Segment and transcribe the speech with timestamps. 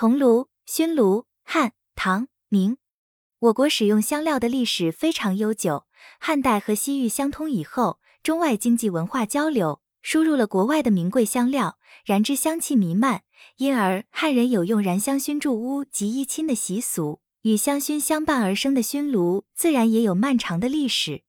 [0.00, 2.76] 铜炉、熏炉，汉、唐、明。
[3.40, 5.86] 我国使用香料的历史非常悠久。
[6.20, 13.24] 汉代和西域相通以后，中外经济文化交流，输入了国外的名贵香料，燃之香气弥漫，
[13.56, 17.20] 因而汉人有用燃香熏筑屋及衣亲的习俗。
[17.42, 21.24] 与香薰相伴而生的熏炉，自然也有漫长的历史。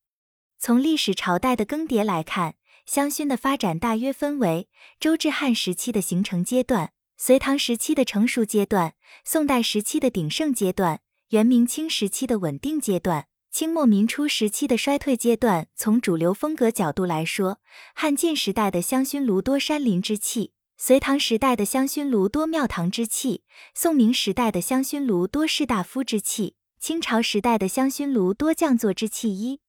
[0.60, 2.54] 从历史朝代的更迭来看，
[2.86, 6.92] 香薰的发展大约分为周至汉时期的形成阶段、
[7.22, 8.94] 隋唐时期的成熟阶段、
[9.26, 11.02] 宋代时期的鼎盛阶段、
[11.32, 15.68] 元明清时期的稳定阶段、清末民初时期的衰退阶段。
[15.76, 17.60] 从主流风格角度来说，
[17.94, 20.54] 汉晋时代的香薰炉多山林之气。
[20.78, 23.44] 隋唐时代的香薰炉多庙堂之气，
[23.76, 29.38] 宋明时代的香薰炉多士大夫之气，清朝时代的香薰炉多匠作之气。
[29.38, 29.60] 一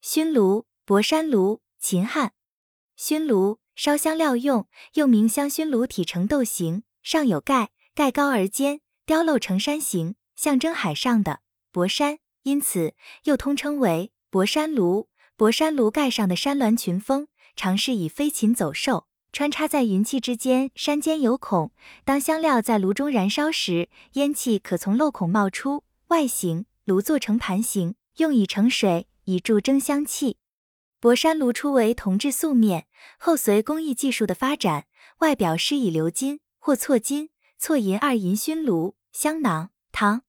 [0.00, 2.32] 熏炉，博山炉，秦汉。
[2.96, 11.40] 熏炉烧香料用，又名香薰炉，体呈豆形，上有盖，盖高而尖，雕镂成山形，象征海上的
[11.72, 12.92] 博山，因此
[13.24, 15.08] 又通称为博山炉。
[15.34, 19.06] 博山炉盖上的山峦群峰，常是以飞禽走兽。
[19.32, 21.72] 穿插在云气之间，山间有孔。
[22.04, 25.84] 当香料在炉中燃烧时，烟气可从漏孔冒出。
[26.08, 30.36] 外形炉做成盘形，用以盛水，以助蒸香气。
[31.00, 32.86] 博山炉初为铜制素面，
[33.18, 34.84] 后随工艺技术的发展，
[35.20, 39.70] 外表施以鎏金或错金、错银二银熏炉、香囊。
[39.90, 40.20] 唐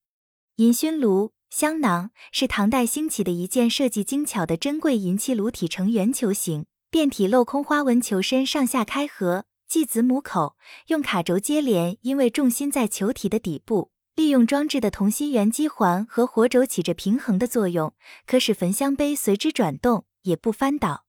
[0.56, 6.64] 银熏炉、香囊是唐代兴起的一件设计精巧的珍贵银器炉，体呈圆球形。
[6.90, 11.98] 遍体镂空花纹，球身上下开合，即子母口，用卡轴接连。
[12.00, 17.92] 因为重心在球体的底部，利用装置的同心圆机环和火轴起着平衡的作用，
[18.26, 21.04] 可使焚香杯随之转动，也不翻倒。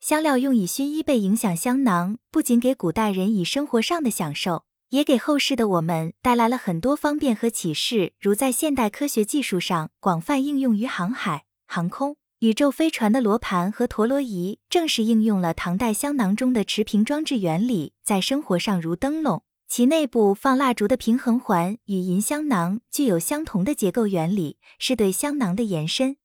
[0.00, 12.16] 香料用以熏衣被影响，香囊不仅给古代人以生活上的享受，也给后世的我们带来了很多方便和启示，如在现代科学技术上广泛应用于航海、航空。
[12.38, 26.16] 宇宙飞船的罗盘和陀螺仪，正是应用了唐代香囊中的持平装置原理，在生活上如灯笼，其内部放蜡烛的平衡环与银香囊具有相同的结构原理，是对香囊的延伸。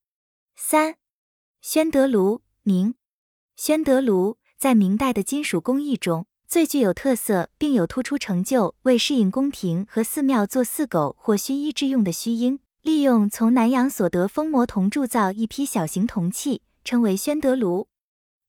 [0.55, 0.95] 三，
[1.59, 2.95] 宣德炉，明，
[3.55, 12.59] 宣德炉在明代的金属工艺中最具有特色，并有突出成就，为适应宫廷和寺庙做祀狗或熏衣之用的须缨。
[12.81, 17.87] 利用从南阳所得封魔铜铸造一批小型铜器，称为宣德炉。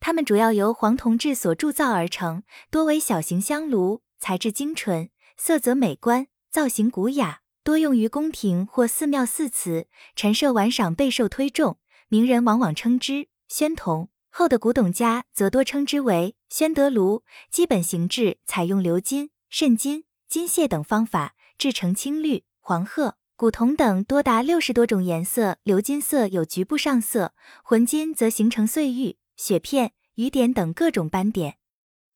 [0.01, 11.79] 它们主要由黄铜制所铸造而成，多为小型香炉，材质精纯，色泽美观，造型古雅，多用于宫廷或寺庙祀祠、陈设玩赏备受推重。
[12.09, 17.25] 名人往往称之宣铜，后的古董家则多称之为宣德炉。
[17.51, 23.17] 基本形制采用鎏金、渗金、金屑等方法制成青绿、黄褐。
[23.35, 27.33] 古铜等多达六十多种颜色，鎏金色有局部上色，
[27.65, 31.57] 浑金则形成碎玉、雪片、雨点等各种斑点。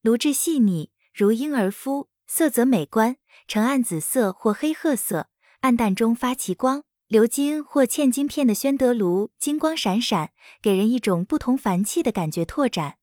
[0.03, 3.17] 炉质细腻，如婴儿肤，色泽美观，
[3.49, 5.29] 呈暗紫色或黑褐色，
[5.61, 6.85] 暗淡中发奇光。
[7.11, 10.31] 鎏金或嵌金片的宣德炉，金光闪闪，
[10.63, 12.45] 给人一种不同凡气的感觉。
[12.45, 12.99] 拓展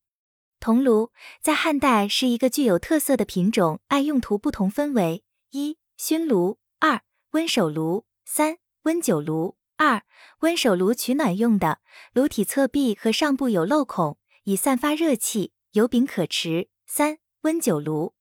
[0.62, 7.02] 铜炉在汉代是一个具有特色的品种，按用途不同分为一熏炉，二
[7.32, 8.06] 温手炉。
[8.24, 10.04] 三温酒炉，二
[10.40, 11.80] 温手炉取暖用的，
[12.14, 16.70] 炉体侧壁和上部有漏孔，以散发热气，有柄可持。
[16.86, 18.14] 三温酒炉